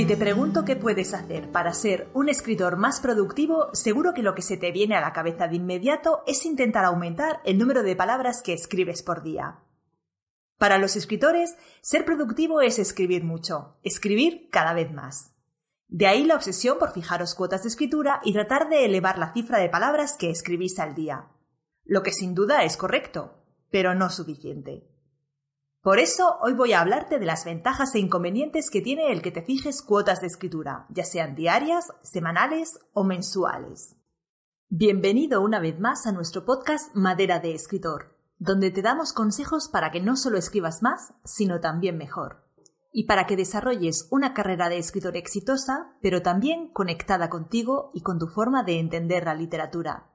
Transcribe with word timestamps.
Si 0.00 0.06
te 0.06 0.16
pregunto 0.16 0.64
qué 0.64 0.76
puedes 0.76 1.12
hacer 1.12 1.52
para 1.52 1.74
ser 1.74 2.08
un 2.14 2.30
escritor 2.30 2.78
más 2.78 3.02
productivo, 3.02 3.68
seguro 3.74 4.14
que 4.14 4.22
lo 4.22 4.34
que 4.34 4.40
se 4.40 4.56
te 4.56 4.72
viene 4.72 4.96
a 4.96 5.02
la 5.02 5.12
cabeza 5.12 5.46
de 5.46 5.56
inmediato 5.56 6.22
es 6.26 6.46
intentar 6.46 6.86
aumentar 6.86 7.42
el 7.44 7.58
número 7.58 7.82
de 7.82 7.94
palabras 7.96 8.40
que 8.40 8.54
escribes 8.54 9.02
por 9.02 9.22
día. 9.22 9.58
Para 10.56 10.78
los 10.78 10.96
escritores, 10.96 11.54
ser 11.82 12.06
productivo 12.06 12.62
es 12.62 12.78
escribir 12.78 13.24
mucho, 13.24 13.76
escribir 13.82 14.48
cada 14.50 14.72
vez 14.72 14.90
más. 14.90 15.34
De 15.88 16.06
ahí 16.06 16.24
la 16.24 16.36
obsesión 16.36 16.78
por 16.78 16.94
fijaros 16.94 17.34
cuotas 17.34 17.64
de 17.64 17.68
escritura 17.68 18.22
y 18.24 18.32
tratar 18.32 18.70
de 18.70 18.86
elevar 18.86 19.18
la 19.18 19.34
cifra 19.34 19.58
de 19.58 19.68
palabras 19.68 20.16
que 20.18 20.30
escribís 20.30 20.78
al 20.78 20.94
día. 20.94 21.26
Lo 21.84 22.02
que 22.02 22.12
sin 22.12 22.34
duda 22.34 22.64
es 22.64 22.78
correcto, 22.78 23.34
pero 23.70 23.94
no 23.94 24.08
suficiente. 24.08 24.82
Por 25.82 25.98
eso 25.98 26.36
hoy 26.42 26.52
voy 26.52 26.74
a 26.74 26.82
hablarte 26.82 27.18
de 27.18 27.24
las 27.24 27.46
ventajas 27.46 27.94
e 27.94 28.00
inconvenientes 28.00 28.68
que 28.68 28.82
tiene 28.82 29.12
el 29.12 29.22
que 29.22 29.30
te 29.30 29.40
fijes 29.40 29.80
cuotas 29.80 30.20
de 30.20 30.26
escritura, 30.26 30.84
ya 30.90 31.04
sean 31.04 31.34
diarias, 31.34 31.86
semanales 32.02 32.78
o 32.92 33.02
mensuales. 33.02 33.96
Bienvenido 34.68 35.40
una 35.40 35.58
vez 35.58 35.80
más 35.80 36.06
a 36.06 36.12
nuestro 36.12 36.44
podcast 36.44 36.94
Madera 36.94 37.40
de 37.40 37.54
Escritor, 37.54 38.14
donde 38.38 38.70
te 38.70 38.82
damos 38.82 39.14
consejos 39.14 39.70
para 39.70 39.90
que 39.90 40.02
no 40.02 40.18
solo 40.18 40.36
escribas 40.36 40.82
más, 40.82 41.14
sino 41.24 41.60
también 41.60 41.96
mejor. 41.96 42.44
Y 42.92 43.04
para 43.04 43.26
que 43.26 43.36
desarrolles 43.36 44.06
una 44.10 44.34
carrera 44.34 44.68
de 44.68 44.76
escritor 44.76 45.16
exitosa, 45.16 45.96
pero 46.02 46.20
también 46.20 46.68
conectada 46.74 47.30
contigo 47.30 47.90
y 47.94 48.02
con 48.02 48.18
tu 48.18 48.26
forma 48.26 48.64
de 48.64 48.80
entender 48.80 49.24
la 49.24 49.34
literatura. 49.34 50.10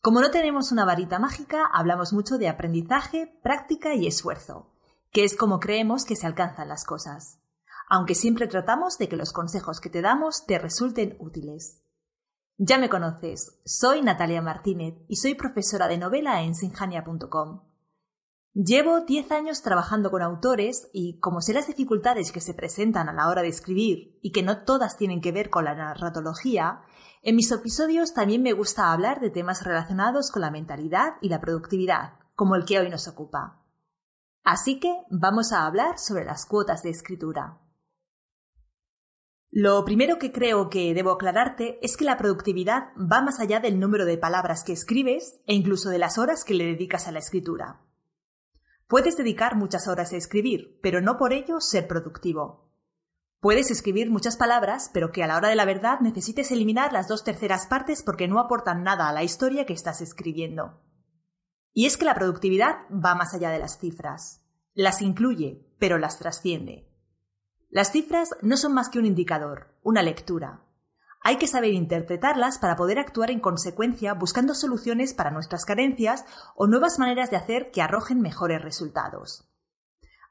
Como 0.00 0.20
no 0.20 0.32
tenemos 0.32 0.72
una 0.72 0.84
varita 0.84 1.20
mágica, 1.20 1.66
hablamos 1.72 2.12
mucho 2.12 2.36
de 2.36 2.48
aprendizaje, 2.48 3.38
práctica 3.44 3.94
y 3.94 4.08
esfuerzo 4.08 4.71
que 5.12 5.24
es 5.24 5.36
como 5.36 5.60
creemos 5.60 6.04
que 6.04 6.16
se 6.16 6.26
alcanzan 6.26 6.68
las 6.68 6.84
cosas, 6.84 7.38
aunque 7.88 8.14
siempre 8.14 8.46
tratamos 8.46 8.96
de 8.96 9.08
que 9.08 9.16
los 9.16 9.32
consejos 9.32 9.80
que 9.80 9.90
te 9.90 10.00
damos 10.00 10.46
te 10.46 10.58
resulten 10.58 11.16
útiles. 11.20 11.82
Ya 12.56 12.78
me 12.78 12.88
conoces, 12.88 13.60
soy 13.64 14.02
Natalia 14.02 14.40
Martínez 14.40 14.94
y 15.08 15.16
soy 15.16 15.34
profesora 15.34 15.88
de 15.88 15.98
novela 15.98 16.42
en 16.42 16.54
sinjania.com. 16.54 17.62
Llevo 18.54 19.00
10 19.00 19.32
años 19.32 19.62
trabajando 19.62 20.10
con 20.10 20.20
autores 20.20 20.88
y, 20.92 21.18
como 21.20 21.40
sé 21.40 21.54
las 21.54 21.66
dificultades 21.66 22.32
que 22.32 22.42
se 22.42 22.52
presentan 22.52 23.08
a 23.08 23.14
la 23.14 23.28
hora 23.28 23.42
de 23.42 23.48
escribir 23.48 24.18
y 24.22 24.30
que 24.32 24.42
no 24.42 24.64
todas 24.64 24.96
tienen 24.96 25.22
que 25.22 25.32
ver 25.32 25.48
con 25.48 25.64
la 25.64 25.74
narratología, 25.74 26.82
en 27.22 27.36
mis 27.36 27.50
episodios 27.50 28.12
también 28.12 28.42
me 28.42 28.52
gusta 28.52 28.92
hablar 28.92 29.20
de 29.20 29.30
temas 29.30 29.64
relacionados 29.64 30.30
con 30.30 30.42
la 30.42 30.50
mentalidad 30.50 31.14
y 31.22 31.30
la 31.30 31.40
productividad, 31.40 32.18
como 32.34 32.54
el 32.54 32.66
que 32.66 32.78
hoy 32.78 32.90
nos 32.90 33.08
ocupa. 33.08 33.61
Así 34.44 34.80
que 34.80 34.92
vamos 35.10 35.52
a 35.52 35.66
hablar 35.66 35.98
sobre 35.98 36.24
las 36.24 36.46
cuotas 36.46 36.82
de 36.82 36.90
escritura. 36.90 37.58
Lo 39.50 39.84
primero 39.84 40.18
que 40.18 40.32
creo 40.32 40.70
que 40.70 40.94
debo 40.94 41.10
aclararte 41.12 41.78
es 41.82 41.96
que 41.96 42.04
la 42.04 42.16
productividad 42.16 42.88
va 42.96 43.20
más 43.20 43.38
allá 43.38 43.60
del 43.60 43.78
número 43.78 44.06
de 44.06 44.16
palabras 44.16 44.64
que 44.64 44.72
escribes 44.72 45.42
e 45.46 45.54
incluso 45.54 45.90
de 45.90 45.98
las 45.98 46.16
horas 46.16 46.42
que 46.42 46.54
le 46.54 46.64
dedicas 46.64 47.06
a 47.06 47.12
la 47.12 47.18
escritura. 47.18 47.82
Puedes 48.88 49.16
dedicar 49.16 49.54
muchas 49.54 49.88
horas 49.88 50.12
a 50.12 50.16
escribir, 50.16 50.78
pero 50.82 51.00
no 51.00 51.18
por 51.18 51.32
ello 51.32 51.60
ser 51.60 51.86
productivo. 51.86 52.72
Puedes 53.40 53.70
escribir 53.70 54.10
muchas 54.10 54.36
palabras, 54.36 54.90
pero 54.94 55.12
que 55.12 55.22
a 55.22 55.26
la 55.26 55.36
hora 55.36 55.48
de 55.48 55.56
la 55.56 55.64
verdad 55.64 56.00
necesites 56.00 56.50
eliminar 56.50 56.92
las 56.92 57.08
dos 57.08 57.22
terceras 57.22 57.66
partes 57.66 58.02
porque 58.02 58.28
no 58.28 58.38
aportan 58.38 58.82
nada 58.82 59.08
a 59.08 59.12
la 59.12 59.22
historia 59.22 59.66
que 59.66 59.72
estás 59.72 60.00
escribiendo. 60.00 60.80
Y 61.72 61.86
es 61.86 61.96
que 61.96 62.04
la 62.04 62.14
productividad 62.14 62.86
va 62.90 63.14
más 63.14 63.34
allá 63.34 63.50
de 63.50 63.58
las 63.58 63.78
cifras. 63.78 64.44
Las 64.74 65.02
incluye, 65.02 65.66
pero 65.78 65.98
las 65.98 66.18
trasciende. 66.18 66.88
Las 67.70 67.90
cifras 67.90 68.30
no 68.42 68.56
son 68.56 68.74
más 68.74 68.88
que 68.88 68.98
un 68.98 69.06
indicador, 69.06 69.74
una 69.82 70.02
lectura. 70.02 70.62
Hay 71.24 71.36
que 71.36 71.46
saber 71.46 71.72
interpretarlas 71.72 72.58
para 72.58 72.76
poder 72.76 72.98
actuar 72.98 73.30
en 73.30 73.40
consecuencia 73.40 74.12
buscando 74.12 74.54
soluciones 74.54 75.14
para 75.14 75.30
nuestras 75.30 75.64
carencias 75.64 76.24
o 76.56 76.66
nuevas 76.66 76.98
maneras 76.98 77.30
de 77.30 77.36
hacer 77.36 77.70
que 77.70 77.80
arrojen 77.80 78.20
mejores 78.20 78.60
resultados. 78.60 79.48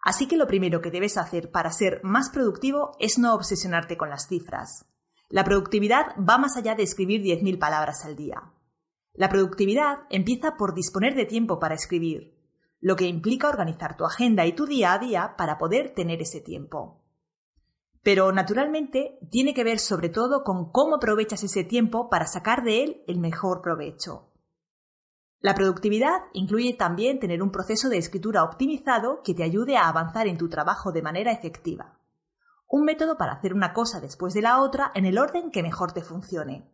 Así 0.03 0.27
que 0.27 0.37
lo 0.37 0.47
primero 0.47 0.81
que 0.81 0.91
debes 0.91 1.17
hacer 1.17 1.51
para 1.51 1.71
ser 1.71 2.01
más 2.03 2.29
productivo 2.29 2.95
es 2.99 3.17
no 3.17 3.33
obsesionarte 3.33 3.97
con 3.97 4.09
las 4.09 4.27
cifras. 4.27 4.85
La 5.29 5.43
productividad 5.43 6.15
va 6.17 6.37
más 6.37 6.57
allá 6.57 6.75
de 6.75 6.83
escribir 6.83 7.21
10.000 7.21 7.57
palabras 7.57 8.03
al 8.03 8.15
día. 8.15 8.51
La 9.13 9.29
productividad 9.29 9.99
empieza 10.09 10.55
por 10.57 10.73
disponer 10.73 11.15
de 11.15 11.25
tiempo 11.25 11.59
para 11.59 11.75
escribir, 11.75 12.37
lo 12.79 12.95
que 12.95 13.07
implica 13.07 13.49
organizar 13.49 13.97
tu 13.97 14.05
agenda 14.05 14.45
y 14.45 14.53
tu 14.53 14.65
día 14.65 14.93
a 14.93 14.99
día 14.99 15.35
para 15.37 15.57
poder 15.57 15.93
tener 15.93 16.21
ese 16.21 16.41
tiempo. 16.41 17.03
Pero 18.03 18.31
naturalmente 18.31 19.19
tiene 19.29 19.53
que 19.53 19.63
ver 19.63 19.79
sobre 19.79 20.09
todo 20.09 20.43
con 20.43 20.71
cómo 20.71 20.95
aprovechas 20.95 21.43
ese 21.43 21.63
tiempo 21.63 22.09
para 22.09 22.25
sacar 22.25 22.63
de 22.63 22.83
él 22.83 23.03
el 23.07 23.19
mejor 23.19 23.61
provecho. 23.61 24.31
La 25.39 25.55
productividad 25.55 26.21
incluye 26.33 26.73
también 26.73 27.19
tener 27.19 27.41
un 27.41 27.51
proceso 27.51 27.89
de 27.89 27.97
escritura 27.97 28.43
optimizado 28.43 29.21
que 29.23 29.33
te 29.33 29.43
ayude 29.43 29.75
a 29.75 29.87
avanzar 29.87 30.27
en 30.27 30.37
tu 30.37 30.49
trabajo 30.49 30.91
de 30.91 31.01
manera 31.01 31.31
efectiva. 31.31 31.99
Un 32.67 32.85
método 32.85 33.17
para 33.17 33.33
hacer 33.33 33.53
una 33.53 33.73
cosa 33.73 33.99
después 33.99 34.33
de 34.33 34.41
la 34.41 34.61
otra 34.61 34.91
en 34.95 35.05
el 35.05 35.17
orden 35.17 35.51
que 35.51 35.63
mejor 35.63 35.91
te 35.91 36.03
funcione. 36.03 36.71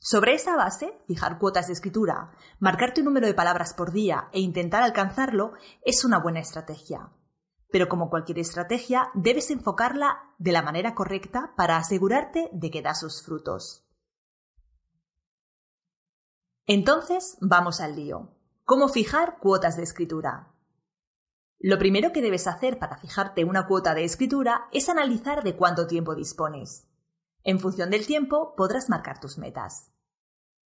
Sobre 0.00 0.34
esa 0.34 0.56
base, 0.56 0.98
fijar 1.06 1.38
cuotas 1.38 1.66
de 1.66 1.72
escritura, 1.72 2.30
marcarte 2.60 3.00
un 3.00 3.06
número 3.06 3.26
de 3.26 3.34
palabras 3.34 3.74
por 3.74 3.92
día 3.92 4.28
e 4.32 4.40
intentar 4.40 4.82
alcanzarlo 4.82 5.54
es 5.84 6.04
una 6.04 6.18
buena 6.18 6.40
estrategia. 6.40 7.10
Pero 7.70 7.88
como 7.88 8.08
cualquier 8.08 8.38
estrategia, 8.38 9.10
debes 9.14 9.50
enfocarla 9.50 10.34
de 10.38 10.52
la 10.52 10.62
manera 10.62 10.94
correcta 10.94 11.52
para 11.56 11.76
asegurarte 11.76 12.48
de 12.52 12.70
que 12.70 12.80
da 12.80 12.94
sus 12.94 13.22
frutos. 13.22 13.84
Entonces, 16.66 17.36
vamos 17.40 17.80
al 17.80 17.96
lío. 17.96 18.34
¿Cómo 18.64 18.88
fijar 18.88 19.38
cuotas 19.38 19.76
de 19.76 19.82
escritura? 19.82 20.54
Lo 21.58 21.78
primero 21.78 22.12
que 22.12 22.22
debes 22.22 22.46
hacer 22.46 22.78
para 22.78 22.98
fijarte 22.98 23.44
una 23.44 23.66
cuota 23.66 23.94
de 23.94 24.04
escritura 24.04 24.68
es 24.72 24.88
analizar 24.88 25.42
de 25.42 25.56
cuánto 25.56 25.86
tiempo 25.86 26.14
dispones. 26.14 26.86
En 27.44 27.60
función 27.60 27.90
del 27.90 28.06
tiempo 28.06 28.54
podrás 28.56 28.88
marcar 28.88 29.20
tus 29.20 29.38
metas. 29.38 29.92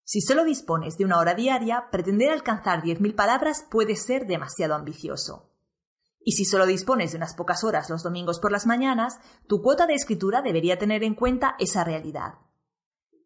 Si 0.05 0.21
solo 0.21 0.45
dispones 0.45 0.97
de 0.99 1.05
una 1.05 1.19
hora 1.19 1.35
diaria, 1.35 1.89
pretender 1.91 2.31
alcanzar 2.31 2.83
10.000 2.83 3.15
palabras 3.15 3.65
puede 3.71 3.97
ser 3.97 4.27
demasiado 4.27 4.75
ambicioso. 4.75 5.51
Y 6.25 6.33
si 6.33 6.45
solo 6.45 6.67
dispones 6.67 7.13
de 7.13 7.19
unas 7.19 7.35
pocas 7.35 7.65
horas 7.65 7.91
los 7.91 8.03
domingos 8.03 8.41
por 8.41 8.53
las 8.53 8.67
mañanas, 8.67 9.19
tu 9.47 9.63
cuota 9.63 9.87
de 9.87 9.95
escritura 9.95 10.43
debería 10.43 10.79
tener 10.79 11.03
en 11.05 11.15
cuenta 11.15 11.57
esa 11.59 11.85
realidad. 11.85 12.35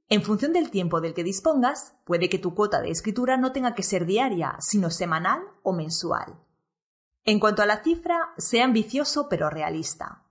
En 0.09 0.23
función 0.23 0.53
del 0.53 0.71
tiempo 0.71 1.01
del 1.01 1.15
que 1.15 1.25
dispongas, 1.25 1.95
puede 2.05 2.29
que 2.29 2.39
tu 2.39 2.55
cuota 2.55 2.81
de 2.81 2.91
escritura 2.91 3.37
no 3.37 3.53
tenga 3.53 3.75
que 3.75 3.83
ser 3.83 4.07
diaria, 4.07 4.57
sino 4.61 4.91
semanal 4.91 5.43
o 5.63 5.73
mensual. 5.73 6.41
En 7.25 7.41
cuanto 7.41 7.63
a 7.63 7.67
la 7.67 7.83
cifra, 7.83 8.33
sea 8.39 8.65
ambicioso 8.65 9.29
pero 9.29 9.51
realista. 9.51 10.26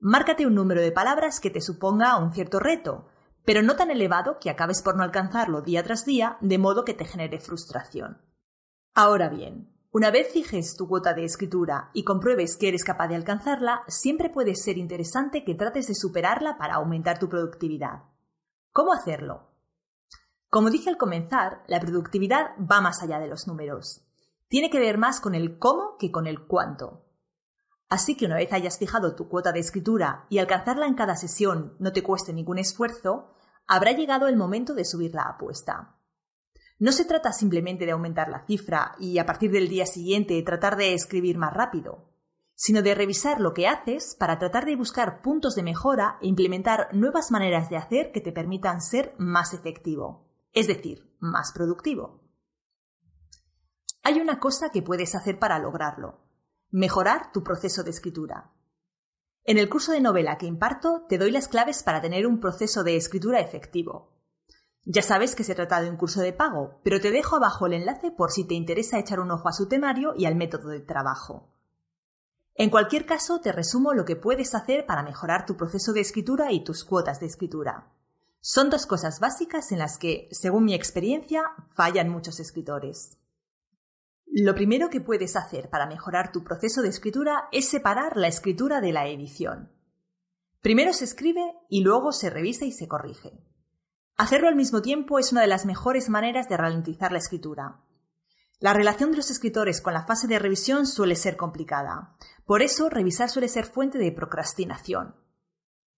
Márcate 0.00 0.46
un 0.46 0.54
número 0.54 0.80
de 0.80 0.92
palabras 0.92 1.40
que 1.40 1.50
te 1.50 1.60
suponga 1.60 2.18
un 2.18 2.32
cierto 2.32 2.60
reto, 2.60 3.08
pero 3.44 3.62
no 3.62 3.76
tan 3.76 3.90
elevado 3.90 4.38
que 4.40 4.50
acabes 4.50 4.82
por 4.82 4.96
no 4.96 5.02
alcanzarlo 5.02 5.62
día 5.62 5.82
tras 5.82 6.04
día, 6.04 6.36
de 6.40 6.58
modo 6.58 6.84
que 6.84 6.94
te 6.94 7.04
genere 7.04 7.40
frustración. 7.40 8.20
Ahora 8.94 9.28
bien, 9.28 9.72
una 9.90 10.10
vez 10.10 10.32
fijes 10.32 10.76
tu 10.76 10.86
cuota 10.86 11.14
de 11.14 11.24
escritura 11.24 11.90
y 11.94 12.04
compruebes 12.04 12.56
que 12.56 12.68
eres 12.68 12.84
capaz 12.84 13.08
de 13.08 13.16
alcanzarla, 13.16 13.82
siempre 13.88 14.30
puede 14.30 14.54
ser 14.54 14.78
interesante 14.78 15.44
que 15.44 15.54
trates 15.54 15.88
de 15.88 15.94
superarla 15.94 16.58
para 16.58 16.74
aumentar 16.74 17.18
tu 17.18 17.28
productividad. 17.28 18.04
¿Cómo 18.70 18.92
hacerlo? 18.92 19.48
Como 20.50 20.70
dije 20.70 20.90
al 20.90 20.96
comenzar, 20.96 21.64
la 21.66 21.80
productividad 21.80 22.50
va 22.60 22.80
más 22.80 23.02
allá 23.02 23.18
de 23.18 23.28
los 23.28 23.48
números. 23.48 24.04
Tiene 24.48 24.70
que 24.70 24.78
ver 24.78 24.98
más 24.98 25.20
con 25.20 25.34
el 25.34 25.58
cómo 25.58 25.96
que 25.98 26.12
con 26.12 26.26
el 26.26 26.46
cuánto. 26.46 27.07
Así 27.88 28.16
que 28.16 28.26
una 28.26 28.36
vez 28.36 28.52
hayas 28.52 28.78
fijado 28.78 29.14
tu 29.14 29.28
cuota 29.28 29.52
de 29.52 29.60
escritura 29.60 30.26
y 30.28 30.38
alcanzarla 30.38 30.86
en 30.86 30.94
cada 30.94 31.16
sesión 31.16 31.74
no 31.78 31.92
te 31.92 32.02
cueste 32.02 32.32
ningún 32.32 32.58
esfuerzo, 32.58 33.34
habrá 33.66 33.92
llegado 33.92 34.28
el 34.28 34.36
momento 34.36 34.74
de 34.74 34.84
subir 34.84 35.14
la 35.14 35.22
apuesta. 35.22 35.96
No 36.78 36.92
se 36.92 37.04
trata 37.04 37.32
simplemente 37.32 37.86
de 37.86 37.92
aumentar 37.92 38.28
la 38.28 38.44
cifra 38.46 38.94
y 38.98 39.18
a 39.18 39.26
partir 39.26 39.50
del 39.50 39.68
día 39.68 39.86
siguiente 39.86 40.40
tratar 40.42 40.76
de 40.76 40.94
escribir 40.94 41.38
más 41.38 41.52
rápido, 41.52 42.12
sino 42.54 42.82
de 42.82 42.94
revisar 42.94 43.40
lo 43.40 43.54
que 43.54 43.66
haces 43.66 44.16
para 44.18 44.38
tratar 44.38 44.66
de 44.66 44.76
buscar 44.76 45.22
puntos 45.22 45.54
de 45.54 45.62
mejora 45.62 46.18
e 46.20 46.28
implementar 46.28 46.88
nuevas 46.92 47.30
maneras 47.30 47.70
de 47.70 47.78
hacer 47.78 48.12
que 48.12 48.20
te 48.20 48.32
permitan 48.32 48.80
ser 48.82 49.14
más 49.18 49.54
efectivo, 49.54 50.28
es 50.52 50.66
decir, 50.66 51.14
más 51.20 51.52
productivo. 51.52 52.22
Hay 54.02 54.20
una 54.20 54.38
cosa 54.38 54.70
que 54.70 54.82
puedes 54.82 55.14
hacer 55.14 55.38
para 55.38 55.58
lograrlo, 55.58 56.27
Mejorar 56.70 57.32
tu 57.32 57.42
proceso 57.42 57.82
de 57.82 57.88
escritura. 57.88 58.50
En 59.44 59.56
el 59.56 59.70
curso 59.70 59.92
de 59.92 60.02
novela 60.02 60.36
que 60.36 60.44
imparto 60.44 61.06
te 61.08 61.16
doy 61.16 61.30
las 61.30 61.48
claves 61.48 61.82
para 61.82 62.02
tener 62.02 62.26
un 62.26 62.40
proceso 62.40 62.84
de 62.84 62.94
escritura 62.94 63.40
efectivo. 63.40 64.12
Ya 64.84 65.00
sabes 65.00 65.34
que 65.34 65.44
se 65.44 65.54
trata 65.54 65.80
de 65.80 65.88
un 65.88 65.96
curso 65.96 66.20
de 66.20 66.34
pago, 66.34 66.78
pero 66.84 67.00
te 67.00 67.10
dejo 67.10 67.36
abajo 67.36 67.64
el 67.64 67.72
enlace 67.72 68.10
por 68.10 68.32
si 68.32 68.44
te 68.44 68.52
interesa 68.52 68.98
echar 68.98 69.18
un 69.18 69.30
ojo 69.30 69.48
a 69.48 69.54
su 69.54 69.66
temario 69.66 70.12
y 70.14 70.26
al 70.26 70.34
método 70.34 70.68
de 70.68 70.80
trabajo. 70.80 71.48
En 72.54 72.68
cualquier 72.68 73.06
caso, 73.06 73.40
te 73.40 73.50
resumo 73.50 73.94
lo 73.94 74.04
que 74.04 74.16
puedes 74.16 74.54
hacer 74.54 74.84
para 74.84 75.02
mejorar 75.02 75.46
tu 75.46 75.56
proceso 75.56 75.94
de 75.94 76.00
escritura 76.00 76.52
y 76.52 76.64
tus 76.64 76.84
cuotas 76.84 77.18
de 77.18 77.28
escritura. 77.28 77.94
Son 78.42 78.68
dos 78.68 78.84
cosas 78.84 79.20
básicas 79.20 79.72
en 79.72 79.78
las 79.78 79.96
que, 79.96 80.28
según 80.32 80.66
mi 80.66 80.74
experiencia, 80.74 81.44
fallan 81.70 82.10
muchos 82.10 82.40
escritores. 82.40 83.16
Lo 84.30 84.54
primero 84.54 84.90
que 84.90 85.00
puedes 85.00 85.36
hacer 85.36 85.70
para 85.70 85.86
mejorar 85.86 86.32
tu 86.32 86.44
proceso 86.44 86.82
de 86.82 86.88
escritura 86.88 87.48
es 87.50 87.68
separar 87.68 88.16
la 88.16 88.28
escritura 88.28 88.80
de 88.80 88.92
la 88.92 89.08
edición. 89.08 89.72
Primero 90.60 90.92
se 90.92 91.04
escribe 91.04 91.54
y 91.68 91.82
luego 91.82 92.12
se 92.12 92.30
revisa 92.30 92.64
y 92.64 92.72
se 92.72 92.88
corrige. 92.88 93.32
Hacerlo 94.16 94.48
al 94.48 94.56
mismo 94.56 94.82
tiempo 94.82 95.18
es 95.18 95.32
una 95.32 95.40
de 95.40 95.46
las 95.46 95.64
mejores 95.64 96.08
maneras 96.08 96.48
de 96.48 96.56
ralentizar 96.56 97.10
la 97.12 97.18
escritura. 97.18 97.84
La 98.60 98.74
relación 98.74 99.12
de 99.12 99.18
los 99.18 99.30
escritores 99.30 99.80
con 99.80 99.94
la 99.94 100.04
fase 100.04 100.26
de 100.26 100.38
revisión 100.38 100.86
suele 100.86 101.14
ser 101.14 101.36
complicada. 101.36 102.16
Por 102.44 102.60
eso, 102.60 102.90
revisar 102.90 103.30
suele 103.30 103.48
ser 103.48 103.64
fuente 103.64 103.98
de 103.98 104.10
procrastinación. 104.10 105.14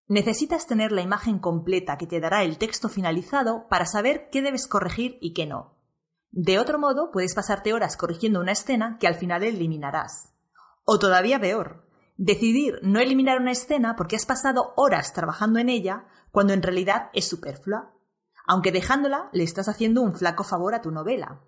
Necesitas 0.07 0.67
tener 0.67 0.91
la 0.91 1.01
imagen 1.01 1.39
completa 1.39 1.97
que 1.97 2.05
te 2.05 2.19
dará 2.19 2.43
el 2.43 2.57
texto 2.57 2.87
finalizado 2.87 3.67
para 3.67 3.85
saber 3.85 4.29
qué 4.31 4.41
debes 4.41 4.67
corregir 4.67 5.17
y 5.21 5.33
qué 5.33 5.47
no. 5.47 5.80
De 6.31 6.59
otro 6.59 6.79
modo, 6.79 7.11
puedes 7.11 7.35
pasarte 7.35 7.73
horas 7.73 7.97
corrigiendo 7.97 8.39
una 8.39 8.53
escena 8.53 8.97
que 8.99 9.07
al 9.07 9.15
final 9.15 9.43
eliminarás. 9.43 10.33
O 10.85 10.97
todavía 10.97 11.39
peor, 11.39 11.85
decidir 12.17 12.79
no 12.83 12.99
eliminar 12.99 13.39
una 13.39 13.51
escena 13.51 13.95
porque 13.97 14.15
has 14.15 14.25
pasado 14.25 14.73
horas 14.77 15.13
trabajando 15.13 15.59
en 15.59 15.69
ella 15.69 16.05
cuando 16.31 16.53
en 16.53 16.61
realidad 16.61 17.09
es 17.13 17.27
superflua. 17.27 17.93
Aunque 18.47 18.71
dejándola 18.71 19.29
le 19.33 19.43
estás 19.43 19.67
haciendo 19.67 20.01
un 20.01 20.15
flaco 20.15 20.43
favor 20.43 20.73
a 20.73 20.81
tu 20.81 20.91
novela. 20.91 21.41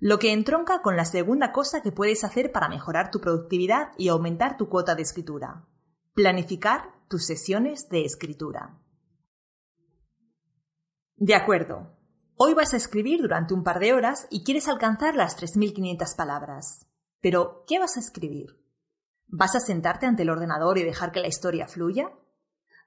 Lo 0.00 0.18
que 0.18 0.32
entronca 0.32 0.82
con 0.82 0.96
la 0.96 1.04
segunda 1.04 1.52
cosa 1.52 1.82
que 1.82 1.92
puedes 1.92 2.24
hacer 2.24 2.50
para 2.50 2.68
mejorar 2.68 3.10
tu 3.10 3.20
productividad 3.20 3.92
y 3.98 4.08
aumentar 4.08 4.56
tu 4.56 4.68
cuota 4.68 4.94
de 4.94 5.02
escritura. 5.02 5.66
Planificar 6.14 6.90
tus 7.08 7.24
sesiones 7.24 7.88
de 7.88 8.04
escritura. 8.04 8.80
De 11.16 11.34
acuerdo. 11.34 12.01
Hoy 12.44 12.54
vas 12.54 12.74
a 12.74 12.76
escribir 12.76 13.22
durante 13.22 13.54
un 13.54 13.62
par 13.62 13.78
de 13.78 13.92
horas 13.92 14.26
y 14.28 14.42
quieres 14.42 14.66
alcanzar 14.66 15.14
las 15.14 15.40
3.500 15.40 16.16
palabras. 16.16 16.88
Pero, 17.20 17.62
¿qué 17.68 17.78
vas 17.78 17.96
a 17.96 18.00
escribir? 18.00 18.58
¿Vas 19.28 19.54
a 19.54 19.60
sentarte 19.60 20.06
ante 20.06 20.24
el 20.24 20.30
ordenador 20.30 20.76
y 20.76 20.82
dejar 20.82 21.12
que 21.12 21.20
la 21.20 21.28
historia 21.28 21.68
fluya? 21.68 22.10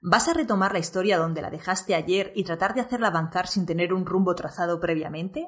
¿Vas 0.01 0.27
a 0.27 0.33
retomar 0.33 0.73
la 0.73 0.79
historia 0.79 1.17
donde 1.17 1.41
la 1.41 1.51
dejaste 1.51 1.95
ayer 1.95 2.33
y 2.35 2.43
tratar 2.43 2.73
de 2.73 2.81
hacerla 2.81 3.07
avanzar 3.07 3.47
sin 3.47 3.65
tener 3.65 3.93
un 3.93 4.05
rumbo 4.05 4.35
trazado 4.35 4.81
previamente? 4.81 5.47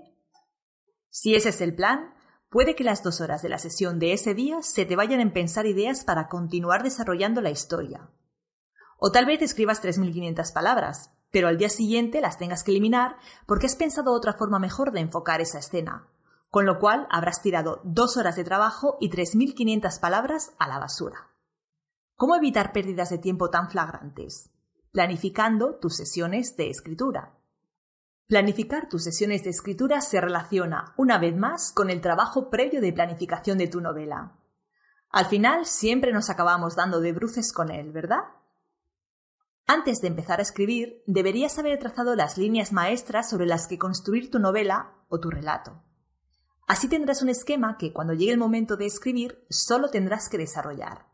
Si 1.10 1.36
ese 1.36 1.50
es 1.50 1.60
el 1.60 1.76
plan, 1.76 2.14
puede 2.50 2.78
que 2.78 2.86
las 2.86 3.04
dos 3.04 3.20
horas 3.20 3.42
de 3.42 3.50
la 3.50 3.58
sesión 3.58 4.00
de 4.00 4.14
ese 4.14 4.34
día 4.34 4.62
se 4.62 4.86
te 4.86 4.96
vayan 4.96 5.20
en 5.20 5.34
pensar 5.34 5.66
ideas 5.66 6.06
para 6.06 6.30
continuar 6.30 6.82
desarrollando 6.82 7.42
la 7.42 7.50
historia. 7.50 8.10
O 9.00 9.12
tal 9.12 9.26
vez 9.26 9.42
escribas 9.42 9.84
3.500 9.84 10.54
palabras, 10.54 11.12
pero 11.32 11.48
al 11.48 11.58
día 11.58 11.70
siguiente 11.70 12.22
las 12.22 12.38
tengas 12.38 12.64
que 12.64 12.72
eliminar 12.72 13.18
porque 13.46 13.66
has 13.66 13.76
pensado 13.76 14.14
otra 14.14 14.34
forma 14.34 14.60
mejor 14.60 14.92
de 14.92 15.02
enfocar 15.02 15.42
esa 15.42 15.60
escena, 15.60 16.08
con 16.50 16.66
lo 16.66 16.80
cual 16.80 17.08
habrás 17.12 17.42
tirado 17.42 17.82
dos 17.84 18.18
horas 18.18 18.36
de 18.36 18.44
trabajo 18.44 18.98
y 19.00 19.10
3.500 19.10 20.00
palabras 20.00 20.54
a 20.60 20.68
la 20.68 20.80
basura. 20.80 21.30
¿Cómo 22.16 22.36
evitar 22.36 22.72
pérdidas 22.72 23.10
de 23.10 23.20
tiempo 23.20 23.50
tan 23.50 23.70
flagrantes? 23.70 24.50
Planificando 24.92 25.76
tus 25.76 25.96
sesiones 25.98 26.56
de 26.58 26.70
escritura. 26.70 27.38
Planificar 28.28 28.90
tus 28.90 29.04
sesiones 29.04 29.44
de 29.44 29.52
escritura 29.52 30.02
se 30.02 30.20
relaciona, 30.20 30.94
una 30.98 31.18
vez 31.18 31.36
más, 31.36 31.72
con 31.72 31.90
el 31.90 32.02
trabajo 32.02 32.50
previo 32.50 32.82
de 32.82 32.92
planificación 32.92 33.58
de 33.58 33.68
tu 33.68 33.82
novela. 33.82 34.38
Al 35.10 35.26
final 35.28 35.66
siempre 35.66 36.12
nos 36.12 36.30
acabamos 36.30 36.76
dando 36.76 37.00
de 37.00 37.14
bruces 37.14 37.54
con 37.54 37.72
él, 37.72 37.92
¿verdad? 37.92 38.24
Antes 39.70 40.00
de 40.00 40.08
empezar 40.08 40.40
a 40.40 40.44
escribir, 40.44 41.04
deberías 41.08 41.60
haber 41.60 41.78
trazado 41.78 42.16
las 42.16 42.38
líneas 42.38 42.72
maestras 42.72 43.30
sobre 43.30 43.46
las 43.46 43.68
que 43.68 43.78
construir 43.78 44.32
tu 44.32 44.40
novela 44.40 44.94
o 45.10 45.20
tu 45.20 45.30
relato. 45.30 45.84
Así 46.68 46.88
tendrás 46.88 47.22
un 47.22 47.28
esquema 47.28 47.78
que 47.78 47.92
cuando 47.92 48.14
llegue 48.14 48.32
el 48.32 48.38
momento 48.38 48.78
de 48.78 48.86
escribir 48.86 49.46
solo 49.50 49.90
tendrás 49.90 50.30
que 50.30 50.38
desarrollar. 50.38 51.08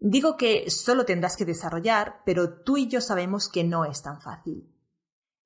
Digo 0.00 0.36
que 0.36 0.68
solo 0.68 1.04
tendrás 1.04 1.36
que 1.36 1.44
desarrollar, 1.44 2.22
pero 2.26 2.60
tú 2.62 2.76
y 2.76 2.88
yo 2.88 3.00
sabemos 3.00 3.48
que 3.48 3.62
no 3.62 3.84
es 3.84 4.02
tan 4.02 4.20
fácil. 4.20 4.68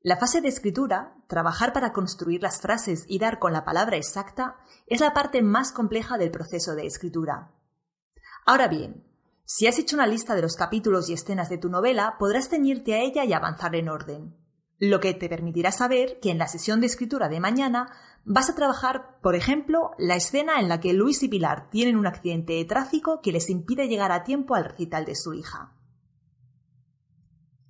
La 0.01 0.17
fase 0.17 0.41
de 0.41 0.49
escritura, 0.49 1.15
trabajar 1.27 1.75
para 1.75 1.93
construir 1.93 2.43
las 2.43 2.61
frases 2.61 3.05
y 3.07 3.19
dar 3.19 3.39
con 3.39 3.53
la 3.53 3.67
palabra 3.67 3.99
exacta, 3.99 4.57
es 4.87 5.01
la 5.01 5.13
parte 5.13 5.43
más 5.43 5.73
compleja 5.73 6.17
del 6.17 6.31
proceso 6.31 6.75
de 6.75 6.87
escritura. 6.87 7.53
Ahora 8.47 8.69
bien, 8.69 9.08
si 9.51 9.67
has 9.67 9.79
hecho 9.79 9.97
una 9.97 10.07
lista 10.07 10.35
de 10.35 10.43
los 10.43 10.57
capítulos 10.57 11.09
y 11.09 11.15
escenas 11.15 11.49
de 11.49 11.57
tu 11.57 11.71
novela, 11.71 12.17
podrás 12.19 12.51
ceñirte 12.51 12.93
a 12.93 13.01
ella 13.01 13.25
y 13.25 13.33
avanzar 13.33 13.75
en 13.77 13.89
orden, 13.89 14.37
lo 14.79 15.01
que 15.01 15.15
te 15.15 15.27
permitirá 15.31 15.73
saber 15.73 16.21
que 16.21 16.31
en 16.31 16.37
la 16.37 16.49
sesión 16.49 16.83
de 16.83 16.87
escritura 16.87 17.31
de 17.31 17.41
mañana 17.41 17.91
vas 18.27 18.51
a 18.51 18.55
trabajar, 18.55 19.19
por 19.23 19.35
ejemplo, 19.35 19.93
la 19.97 20.17
escena 20.17 20.61
en 20.61 20.69
la 20.69 20.81
que 20.81 20.93
Luis 20.93 21.23
y 21.23 21.29
Pilar 21.29 21.71
tienen 21.71 21.97
un 21.97 22.07
accidente 22.07 22.53
de 22.53 22.67
tráfico 22.67 23.23
que 23.23 23.33
les 23.33 23.49
impide 23.49 23.89
llegar 23.89 24.13
a 24.13 24.23
tiempo 24.23 24.55
al 24.55 24.67
recital 24.67 25.07
de 25.07 25.17
su 25.17 25.33
hija. 25.33 25.73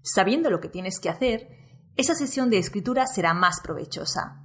Sabiendo 0.03 0.51
lo 0.51 0.59
que 0.59 0.69
tienes 0.69 0.99
que 0.99 1.11
hacer, 1.11 1.47
esa 1.95 2.17
sesión 2.17 2.51
de 2.51 2.59
escritura 2.59 3.07
será 3.07 3.35
más 3.35 3.61
provechosa. 3.61 4.45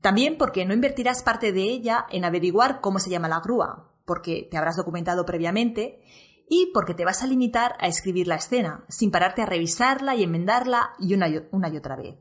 También 0.00 0.36
porque 0.36 0.66
no 0.66 0.74
invertirás 0.74 1.22
parte 1.22 1.52
de 1.52 1.62
ella 1.62 2.04
en 2.10 2.24
averiguar 2.24 2.80
cómo 2.80 2.98
se 2.98 3.10
llama 3.10 3.28
la 3.28 3.38
grúa, 3.38 3.92
porque 4.04 4.48
te 4.50 4.56
habrás 4.56 4.74
documentado 4.74 5.24
previamente, 5.24 6.02
y 6.48 6.70
porque 6.72 6.94
te 6.94 7.04
vas 7.04 7.22
a 7.22 7.26
limitar 7.26 7.76
a 7.80 7.88
escribir 7.88 8.26
la 8.26 8.36
escena, 8.36 8.84
sin 8.88 9.10
pararte 9.10 9.42
a 9.42 9.46
revisarla 9.46 10.14
y 10.14 10.22
enmendarla 10.22 10.94
y 10.98 11.14
una, 11.14 11.28
y 11.28 11.40
una 11.50 11.68
y 11.68 11.76
otra 11.76 11.96
vez. 11.96 12.16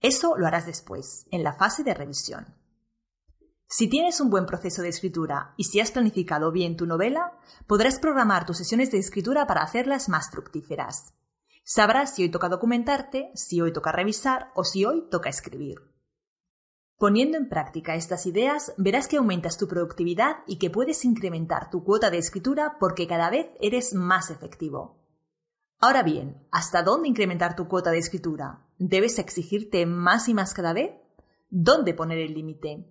Eso 0.00 0.36
lo 0.36 0.46
harás 0.46 0.66
después, 0.66 1.26
en 1.30 1.42
la 1.42 1.54
fase 1.54 1.82
de 1.82 1.94
revisión. 1.94 2.54
Si 3.66 3.88
tienes 3.88 4.20
un 4.20 4.30
buen 4.30 4.46
proceso 4.46 4.82
de 4.82 4.88
escritura 4.88 5.54
y 5.56 5.64
si 5.64 5.80
has 5.80 5.90
planificado 5.90 6.52
bien 6.52 6.76
tu 6.76 6.86
novela, 6.86 7.38
podrás 7.66 7.98
programar 7.98 8.46
tus 8.46 8.58
sesiones 8.58 8.90
de 8.90 8.98
escritura 8.98 9.46
para 9.46 9.62
hacerlas 9.62 10.08
más 10.08 10.30
fructíferas. 10.30 11.14
Sabrás 11.64 12.14
si 12.14 12.22
hoy 12.22 12.30
toca 12.30 12.50
documentarte, 12.50 13.32
si 13.34 13.60
hoy 13.62 13.72
toca 13.72 13.90
revisar 13.90 14.52
o 14.54 14.64
si 14.64 14.84
hoy 14.84 15.08
toca 15.10 15.30
escribir. 15.30 15.93
Poniendo 17.04 17.36
en 17.36 17.50
práctica 17.50 17.96
estas 17.96 18.24
ideas, 18.24 18.72
verás 18.78 19.08
que 19.08 19.18
aumentas 19.18 19.58
tu 19.58 19.68
productividad 19.68 20.36
y 20.46 20.56
que 20.56 20.70
puedes 20.70 21.04
incrementar 21.04 21.68
tu 21.68 21.84
cuota 21.84 22.08
de 22.08 22.16
escritura 22.16 22.78
porque 22.80 23.06
cada 23.06 23.28
vez 23.28 23.50
eres 23.60 23.92
más 23.92 24.30
efectivo. 24.30 25.04
Ahora 25.80 26.02
bien, 26.02 26.48
¿hasta 26.50 26.82
dónde 26.82 27.10
incrementar 27.10 27.56
tu 27.56 27.68
cuota 27.68 27.90
de 27.90 27.98
escritura? 27.98 28.66
¿Debes 28.78 29.18
exigirte 29.18 29.84
más 29.84 30.30
y 30.30 30.32
más 30.32 30.54
cada 30.54 30.72
vez? 30.72 30.92
¿Dónde 31.50 31.92
poner 31.92 32.16
el 32.20 32.32
límite? 32.32 32.90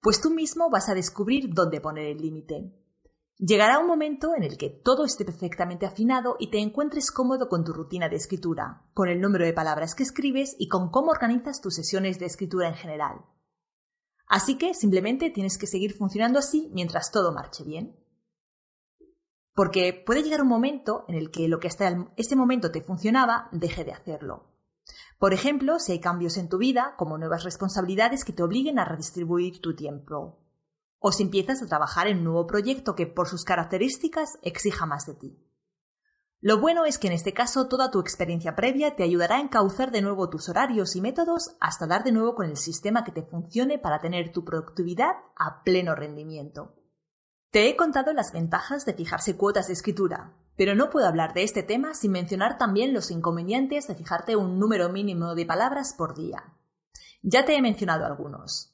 Pues 0.00 0.22
tú 0.22 0.30
mismo 0.30 0.70
vas 0.70 0.88
a 0.88 0.94
descubrir 0.94 1.52
dónde 1.52 1.82
poner 1.82 2.06
el 2.06 2.22
límite. 2.22 2.72
Llegará 3.42 3.78
un 3.78 3.86
momento 3.86 4.34
en 4.36 4.42
el 4.42 4.58
que 4.58 4.68
todo 4.68 5.06
esté 5.06 5.24
perfectamente 5.24 5.86
afinado 5.86 6.36
y 6.38 6.50
te 6.50 6.58
encuentres 6.58 7.10
cómodo 7.10 7.48
con 7.48 7.64
tu 7.64 7.72
rutina 7.72 8.10
de 8.10 8.16
escritura, 8.16 8.82
con 8.92 9.08
el 9.08 9.18
número 9.18 9.46
de 9.46 9.54
palabras 9.54 9.94
que 9.94 10.02
escribes 10.02 10.54
y 10.58 10.68
con 10.68 10.90
cómo 10.90 11.10
organizas 11.10 11.62
tus 11.62 11.74
sesiones 11.74 12.18
de 12.18 12.26
escritura 12.26 12.68
en 12.68 12.74
general. 12.74 13.24
Así 14.26 14.58
que 14.58 14.74
simplemente 14.74 15.30
tienes 15.30 15.56
que 15.56 15.66
seguir 15.66 15.96
funcionando 15.96 16.38
así 16.38 16.70
mientras 16.74 17.10
todo 17.10 17.32
marche 17.32 17.64
bien. 17.64 17.96
Porque 19.54 19.94
puede 19.94 20.22
llegar 20.22 20.42
un 20.42 20.48
momento 20.48 21.06
en 21.08 21.14
el 21.14 21.30
que 21.30 21.48
lo 21.48 21.60
que 21.60 21.68
hasta 21.68 22.12
ese 22.18 22.36
momento 22.36 22.70
te 22.70 22.82
funcionaba 22.82 23.48
deje 23.52 23.84
de 23.84 23.92
hacerlo. 23.92 24.50
Por 25.18 25.32
ejemplo, 25.32 25.78
si 25.78 25.92
hay 25.92 26.00
cambios 26.00 26.36
en 26.36 26.50
tu 26.50 26.58
vida, 26.58 26.94
como 26.98 27.16
nuevas 27.16 27.44
responsabilidades 27.44 28.22
que 28.22 28.34
te 28.34 28.42
obliguen 28.42 28.78
a 28.78 28.84
redistribuir 28.84 29.62
tu 29.62 29.74
tiempo, 29.74 30.39
o 31.00 31.10
si 31.10 31.24
empiezas 31.24 31.62
a 31.62 31.66
trabajar 31.66 32.06
en 32.06 32.18
un 32.18 32.24
nuevo 32.24 32.46
proyecto 32.46 32.94
que 32.94 33.06
por 33.06 33.26
sus 33.26 33.44
características 33.44 34.38
exija 34.42 34.86
más 34.86 35.06
de 35.06 35.14
ti. 35.14 35.50
Lo 36.42 36.58
bueno 36.58 36.84
es 36.86 36.98
que 36.98 37.08
en 37.08 37.12
este 37.12 37.34
caso 37.34 37.68
toda 37.68 37.90
tu 37.90 38.00
experiencia 38.00 38.54
previa 38.54 38.96
te 38.96 39.02
ayudará 39.02 39.36
a 39.36 39.40
encauzar 39.40 39.90
de 39.90 40.00
nuevo 40.00 40.30
tus 40.30 40.48
horarios 40.48 40.96
y 40.96 41.00
métodos 41.00 41.56
hasta 41.60 41.86
dar 41.86 42.04
de 42.04 42.12
nuevo 42.12 42.34
con 42.34 42.46
el 42.46 42.56
sistema 42.56 43.04
que 43.04 43.12
te 43.12 43.22
funcione 43.22 43.78
para 43.78 44.00
tener 44.00 44.32
tu 44.32 44.44
productividad 44.44 45.16
a 45.36 45.62
pleno 45.64 45.94
rendimiento. 45.94 46.76
Te 47.50 47.68
he 47.68 47.76
contado 47.76 48.12
las 48.12 48.32
ventajas 48.32 48.86
de 48.86 48.94
fijarse 48.94 49.36
cuotas 49.36 49.66
de 49.66 49.72
escritura, 49.72 50.34
pero 50.56 50.74
no 50.74 50.88
puedo 50.88 51.06
hablar 51.06 51.34
de 51.34 51.42
este 51.42 51.62
tema 51.62 51.94
sin 51.94 52.12
mencionar 52.12 52.56
también 52.56 52.94
los 52.94 53.10
inconvenientes 53.10 53.86
de 53.86 53.94
fijarte 53.94 54.36
un 54.36 54.58
número 54.58 54.88
mínimo 54.88 55.34
de 55.34 55.44
palabras 55.44 55.94
por 55.96 56.14
día. 56.14 56.54
Ya 57.22 57.44
te 57.44 57.54
he 57.54 57.60
mencionado 57.60 58.06
algunos. 58.06 58.69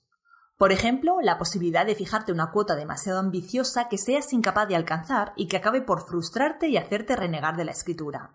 Por 0.56 0.72
ejemplo, 0.72 1.18
la 1.20 1.36
posibilidad 1.36 1.84
de 1.84 1.94
fijarte 1.94 2.32
una 2.32 2.50
cuota 2.50 2.76
demasiado 2.76 3.18
ambiciosa 3.18 3.88
que 3.88 3.98
seas 3.98 4.32
incapaz 4.32 4.66
de 4.68 4.76
alcanzar 4.76 5.32
y 5.36 5.48
que 5.48 5.58
acabe 5.58 5.82
por 5.82 6.06
frustrarte 6.08 6.68
y 6.68 6.78
hacerte 6.78 7.14
renegar 7.14 7.56
de 7.56 7.66
la 7.66 7.72
escritura. 7.72 8.34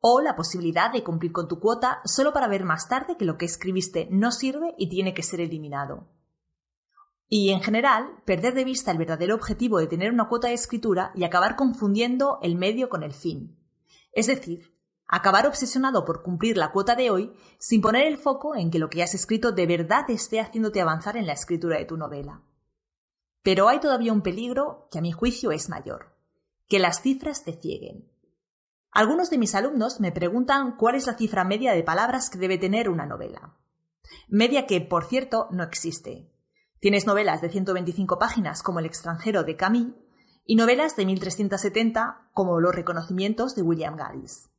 O 0.00 0.22
la 0.22 0.34
posibilidad 0.34 0.90
de 0.90 1.04
cumplir 1.04 1.32
con 1.32 1.46
tu 1.46 1.60
cuota 1.60 2.00
solo 2.06 2.32
para 2.32 2.48
ver 2.48 2.64
más 2.64 2.88
tarde 2.88 3.18
que 3.18 3.26
lo 3.26 3.36
que 3.36 3.44
escribiste 3.44 4.08
no 4.10 4.32
sirve 4.32 4.74
y 4.78 4.88
tiene 4.88 5.12
que 5.12 5.22
ser 5.22 5.40
eliminado. 5.42 6.08
Y 7.28 7.50
en 7.50 7.60
general, 7.60 8.22
perder 8.24 8.54
de 8.54 8.64
vista 8.64 8.90
el 8.90 8.98
verdadero 8.98 9.34
objetivo 9.34 9.78
de 9.78 9.86
tener 9.86 10.12
una 10.12 10.26
cuota 10.26 10.48
de 10.48 10.54
escritura 10.54 11.12
y 11.14 11.24
acabar 11.24 11.54
confundiendo 11.54 12.38
el 12.42 12.56
medio 12.56 12.88
con 12.88 13.02
el 13.02 13.12
fin. 13.12 13.58
Es 14.12 14.26
decir, 14.26 14.74
acabar 15.10 15.46
obsesionado 15.46 16.04
por 16.04 16.22
cumplir 16.22 16.56
la 16.56 16.70
cuota 16.70 16.94
de 16.94 17.10
hoy 17.10 17.32
sin 17.58 17.80
poner 17.80 18.06
el 18.06 18.16
foco 18.16 18.54
en 18.54 18.70
que 18.70 18.78
lo 18.78 18.88
que 18.88 19.02
has 19.02 19.12
escrito 19.14 19.50
de 19.50 19.66
verdad 19.66 20.08
esté 20.08 20.40
haciéndote 20.40 20.80
avanzar 20.80 21.16
en 21.16 21.26
la 21.26 21.32
escritura 21.32 21.78
de 21.78 21.84
tu 21.84 21.96
novela. 21.96 22.42
Pero 23.42 23.68
hay 23.68 23.80
todavía 23.80 24.12
un 24.12 24.22
peligro 24.22 24.88
que 24.90 24.98
a 24.98 25.02
mi 25.02 25.10
juicio 25.10 25.50
es 25.50 25.68
mayor, 25.68 26.14
que 26.68 26.78
las 26.78 27.02
cifras 27.02 27.42
te 27.42 27.52
cieguen. 27.52 28.08
Algunos 28.92 29.30
de 29.30 29.38
mis 29.38 29.54
alumnos 29.54 29.98
me 29.98 30.12
preguntan 30.12 30.76
cuál 30.76 30.94
es 30.94 31.06
la 31.06 31.16
cifra 31.16 31.44
media 31.44 31.72
de 31.72 31.82
palabras 31.82 32.30
que 32.30 32.38
debe 32.38 32.58
tener 32.58 32.88
una 32.88 33.06
novela. 33.06 33.56
Media 34.28 34.66
que, 34.66 34.80
por 34.80 35.04
cierto, 35.04 35.48
no 35.50 35.64
existe. 35.64 36.30
Tienes 36.78 37.06
novelas 37.06 37.40
de 37.40 37.50
125 37.50 38.18
páginas 38.18 38.62
como 38.62 38.78
El 38.78 38.86
extranjero 38.86 39.42
de 39.42 39.56
Camille 39.56 39.94
y 40.44 40.54
novelas 40.54 40.94
de 40.94 41.04
1370 41.06 42.30
como 42.32 42.60
Los 42.60 42.74
reconocimientos 42.74 43.54
de 43.54 43.62
William 43.62 43.96
Gallis. 43.96 44.50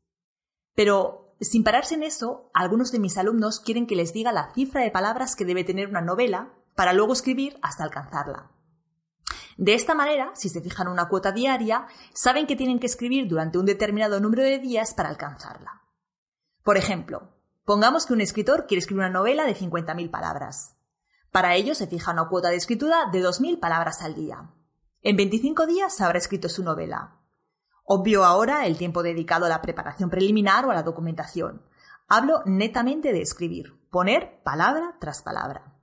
Pero, 0.75 1.35
sin 1.39 1.63
pararse 1.63 1.95
en 1.95 2.03
eso, 2.03 2.49
algunos 2.53 2.91
de 2.91 2.99
mis 2.99 3.17
alumnos 3.17 3.59
quieren 3.59 3.87
que 3.87 3.95
les 3.95 4.13
diga 4.13 4.31
la 4.31 4.53
cifra 4.53 4.81
de 4.81 4.91
palabras 4.91 5.35
que 5.35 5.45
debe 5.45 5.63
tener 5.63 5.89
una 5.89 6.01
novela 6.01 6.53
para 6.75 6.93
luego 6.93 7.13
escribir 7.13 7.57
hasta 7.61 7.83
alcanzarla. 7.83 8.51
De 9.57 9.73
esta 9.73 9.93
manera, 9.93 10.31
si 10.33 10.49
se 10.49 10.61
fijan 10.61 10.87
una 10.87 11.07
cuota 11.07 11.31
diaria, 11.31 11.87
saben 12.13 12.47
que 12.47 12.55
tienen 12.55 12.79
que 12.79 12.87
escribir 12.87 13.27
durante 13.27 13.57
un 13.57 13.65
determinado 13.65 14.19
número 14.19 14.43
de 14.43 14.59
días 14.59 14.93
para 14.93 15.09
alcanzarla. 15.09 15.83
Por 16.63 16.77
ejemplo, 16.77 17.35
pongamos 17.65 18.05
que 18.05 18.13
un 18.13 18.21
escritor 18.21 18.65
quiere 18.65 18.79
escribir 18.79 19.01
una 19.01 19.09
novela 19.09 19.45
de 19.45 19.55
50.000 19.55 20.09
palabras. 20.09 20.77
Para 21.31 21.55
ello 21.55 21.75
se 21.75 21.87
fija 21.87 22.11
una 22.11 22.27
cuota 22.27 22.49
de 22.49 22.55
escritura 22.55 23.09
de 23.11 23.21
2.000 23.23 23.59
palabras 23.59 24.01
al 24.01 24.15
día. 24.15 24.51
En 25.01 25.15
25 25.15 25.65
días 25.65 25.99
habrá 26.01 26.17
escrito 26.17 26.49
su 26.49 26.63
novela. 26.63 27.20
Obvio 27.93 28.23
ahora 28.23 28.67
el 28.67 28.77
tiempo 28.77 29.03
dedicado 29.03 29.45
a 29.45 29.49
la 29.49 29.61
preparación 29.61 30.09
preliminar 30.09 30.65
o 30.65 30.71
a 30.71 30.73
la 30.73 30.83
documentación. 30.83 31.61
Hablo 32.07 32.41
netamente 32.45 33.11
de 33.11 33.21
escribir, 33.21 33.81
poner 33.89 34.41
palabra 34.43 34.95
tras 35.01 35.21
palabra. 35.21 35.75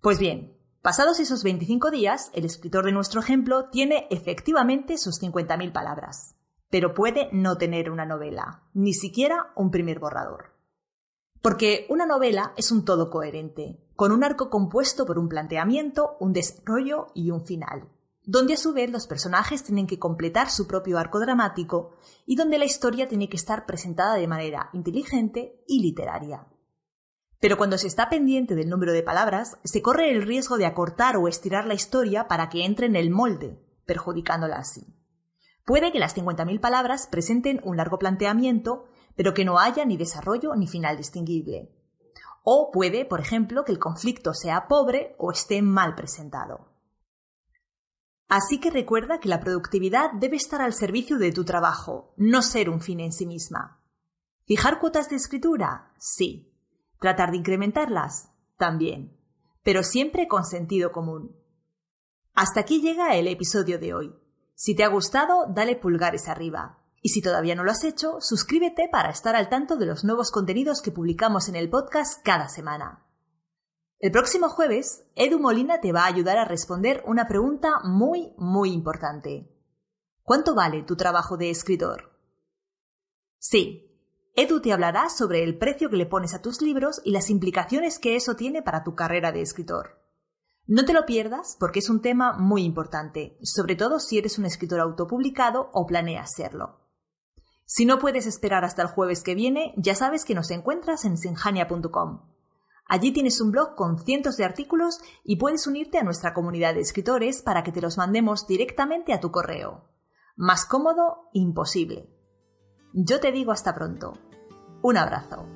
Pues 0.00 0.18
bien, 0.18 0.56
pasados 0.80 1.20
esos 1.20 1.42
25 1.42 1.90
días, 1.90 2.30
el 2.32 2.46
escritor 2.46 2.86
de 2.86 2.92
nuestro 2.92 3.20
ejemplo 3.20 3.68
tiene 3.68 4.06
efectivamente 4.08 4.96
sus 4.96 5.20
50.000 5.20 5.70
palabras, 5.70 6.34
pero 6.70 6.94
puede 6.94 7.28
no 7.30 7.58
tener 7.58 7.90
una 7.90 8.06
novela, 8.06 8.62
ni 8.72 8.94
siquiera 8.94 9.52
un 9.54 9.70
primer 9.70 9.98
borrador. 9.98 10.54
Porque 11.42 11.84
una 11.90 12.06
novela 12.06 12.54
es 12.56 12.72
un 12.72 12.86
todo 12.86 13.10
coherente, 13.10 13.84
con 13.96 14.12
un 14.12 14.24
arco 14.24 14.48
compuesto 14.48 15.04
por 15.04 15.18
un 15.18 15.28
planteamiento, 15.28 16.16
un 16.20 16.32
desarrollo 16.32 17.08
y 17.12 17.32
un 17.32 17.44
final 17.44 17.91
donde 18.24 18.54
a 18.54 18.56
su 18.56 18.72
vez 18.72 18.90
los 18.90 19.06
personajes 19.06 19.64
tienen 19.64 19.86
que 19.86 19.98
completar 19.98 20.50
su 20.50 20.66
propio 20.66 20.98
arco 20.98 21.18
dramático 21.18 21.92
y 22.24 22.36
donde 22.36 22.58
la 22.58 22.64
historia 22.64 23.08
tiene 23.08 23.28
que 23.28 23.36
estar 23.36 23.66
presentada 23.66 24.14
de 24.14 24.28
manera 24.28 24.70
inteligente 24.72 25.62
y 25.66 25.82
literaria. 25.82 26.46
Pero 27.40 27.56
cuando 27.56 27.76
se 27.76 27.88
está 27.88 28.08
pendiente 28.08 28.54
del 28.54 28.68
número 28.68 28.92
de 28.92 29.02
palabras, 29.02 29.58
se 29.64 29.82
corre 29.82 30.12
el 30.12 30.22
riesgo 30.22 30.58
de 30.58 30.66
acortar 30.66 31.16
o 31.16 31.26
estirar 31.26 31.66
la 31.66 31.74
historia 31.74 32.28
para 32.28 32.48
que 32.48 32.64
entre 32.64 32.86
en 32.86 32.94
el 32.94 33.10
molde, 33.10 33.58
perjudicándola 33.84 34.58
así. 34.58 34.86
Puede 35.64 35.90
que 35.90 35.98
las 35.98 36.16
50.000 36.16 36.60
palabras 36.60 37.08
presenten 37.10 37.60
un 37.64 37.76
largo 37.76 37.98
planteamiento, 37.98 38.84
pero 39.16 39.34
que 39.34 39.44
no 39.44 39.58
haya 39.58 39.84
ni 39.84 39.96
desarrollo 39.96 40.54
ni 40.54 40.68
final 40.68 40.96
distinguible. 40.96 41.72
O 42.44 42.70
puede, 42.72 43.04
por 43.04 43.20
ejemplo, 43.20 43.64
que 43.64 43.72
el 43.72 43.78
conflicto 43.80 44.34
sea 44.34 44.68
pobre 44.68 45.16
o 45.18 45.32
esté 45.32 45.62
mal 45.62 45.96
presentado. 45.96 46.71
Así 48.28 48.60
que 48.60 48.70
recuerda 48.70 49.20
que 49.20 49.28
la 49.28 49.40
productividad 49.40 50.12
debe 50.12 50.36
estar 50.36 50.62
al 50.62 50.72
servicio 50.72 51.18
de 51.18 51.32
tu 51.32 51.44
trabajo, 51.44 52.14
no 52.16 52.42
ser 52.42 52.70
un 52.70 52.80
fin 52.80 53.00
en 53.00 53.12
sí 53.12 53.26
misma. 53.26 53.82
¿Fijar 54.46 54.80
cuotas 54.80 55.08
de 55.08 55.16
escritura? 55.16 55.92
Sí. 55.98 56.52
¿Tratar 56.98 57.30
de 57.30 57.38
incrementarlas? 57.38 58.30
También. 58.56 59.16
Pero 59.62 59.82
siempre 59.82 60.28
con 60.28 60.44
sentido 60.44 60.92
común. 60.92 61.36
Hasta 62.34 62.60
aquí 62.60 62.80
llega 62.80 63.14
el 63.14 63.28
episodio 63.28 63.78
de 63.78 63.94
hoy. 63.94 64.14
Si 64.54 64.74
te 64.74 64.84
ha 64.84 64.88
gustado, 64.88 65.46
dale 65.48 65.76
pulgares 65.76 66.28
arriba. 66.28 66.78
Y 67.02 67.10
si 67.10 67.20
todavía 67.20 67.54
no 67.54 67.64
lo 67.64 67.72
has 67.72 67.84
hecho, 67.84 68.20
suscríbete 68.20 68.88
para 68.90 69.10
estar 69.10 69.34
al 69.34 69.48
tanto 69.48 69.76
de 69.76 69.86
los 69.86 70.04
nuevos 70.04 70.30
contenidos 70.30 70.80
que 70.82 70.92
publicamos 70.92 71.48
en 71.48 71.56
el 71.56 71.68
podcast 71.68 72.22
cada 72.24 72.48
semana. 72.48 73.01
El 74.02 74.10
próximo 74.10 74.48
jueves, 74.48 75.04
Edu 75.14 75.38
Molina 75.38 75.80
te 75.80 75.92
va 75.92 76.02
a 76.02 76.08
ayudar 76.08 76.36
a 76.36 76.44
responder 76.44 77.04
una 77.06 77.28
pregunta 77.28 77.74
muy, 77.84 78.32
muy 78.36 78.72
importante. 78.72 79.48
¿Cuánto 80.24 80.56
vale 80.56 80.82
tu 80.82 80.96
trabajo 80.96 81.36
de 81.36 81.50
escritor? 81.50 82.10
Sí, 83.38 83.96
Edu 84.34 84.60
te 84.60 84.72
hablará 84.72 85.08
sobre 85.08 85.44
el 85.44 85.56
precio 85.56 85.88
que 85.88 85.96
le 85.96 86.06
pones 86.06 86.34
a 86.34 86.42
tus 86.42 86.62
libros 86.62 87.00
y 87.04 87.12
las 87.12 87.30
implicaciones 87.30 88.00
que 88.00 88.16
eso 88.16 88.34
tiene 88.34 88.60
para 88.60 88.82
tu 88.82 88.96
carrera 88.96 89.30
de 89.30 89.40
escritor. 89.40 90.02
No 90.66 90.84
te 90.84 90.94
lo 90.94 91.06
pierdas 91.06 91.56
porque 91.60 91.78
es 91.78 91.88
un 91.88 92.02
tema 92.02 92.32
muy 92.36 92.64
importante, 92.64 93.38
sobre 93.44 93.76
todo 93.76 94.00
si 94.00 94.18
eres 94.18 94.36
un 94.36 94.46
escritor 94.46 94.80
autopublicado 94.80 95.70
o 95.72 95.86
planeas 95.86 96.32
serlo. 96.34 96.80
Si 97.66 97.86
no 97.86 98.00
puedes 98.00 98.26
esperar 98.26 98.64
hasta 98.64 98.82
el 98.82 98.88
jueves 98.88 99.22
que 99.22 99.36
viene, 99.36 99.74
ya 99.76 99.94
sabes 99.94 100.24
que 100.24 100.34
nos 100.34 100.50
encuentras 100.50 101.04
en 101.04 101.16
sinjania.com. 101.16 102.31
Allí 102.92 103.10
tienes 103.10 103.40
un 103.40 103.52
blog 103.52 103.74
con 103.74 103.98
cientos 103.98 104.36
de 104.36 104.44
artículos 104.44 105.00
y 105.24 105.36
puedes 105.36 105.66
unirte 105.66 105.96
a 105.96 106.02
nuestra 106.02 106.34
comunidad 106.34 106.74
de 106.74 106.82
escritores 106.82 107.40
para 107.40 107.62
que 107.62 107.72
te 107.72 107.80
los 107.80 107.96
mandemos 107.96 108.46
directamente 108.46 109.14
a 109.14 109.20
tu 109.20 109.30
correo. 109.30 109.88
Más 110.36 110.66
cómodo, 110.66 111.30
imposible. 111.32 112.10
Yo 112.92 113.18
te 113.18 113.32
digo 113.32 113.50
hasta 113.50 113.74
pronto. 113.74 114.12
Un 114.82 114.98
abrazo. 114.98 115.46